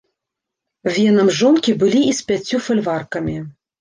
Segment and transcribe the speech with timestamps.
[0.95, 3.37] Венам жонкі былі і з пяццю фальваркамі.